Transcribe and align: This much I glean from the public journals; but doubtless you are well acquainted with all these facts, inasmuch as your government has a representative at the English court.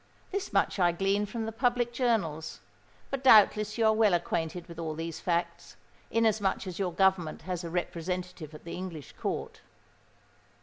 This 0.31 0.51
much 0.51 0.79
I 0.79 0.91
glean 0.93 1.27
from 1.27 1.45
the 1.45 1.51
public 1.51 1.93
journals; 1.93 2.59
but 3.11 3.23
doubtless 3.23 3.77
you 3.77 3.85
are 3.85 3.93
well 3.93 4.15
acquainted 4.15 4.65
with 4.65 4.79
all 4.79 4.95
these 4.95 5.19
facts, 5.19 5.75
inasmuch 6.09 6.65
as 6.65 6.79
your 6.79 6.91
government 6.91 7.43
has 7.43 7.63
a 7.63 7.69
representative 7.69 8.55
at 8.55 8.63
the 8.63 8.73
English 8.73 9.11
court. 9.11 9.61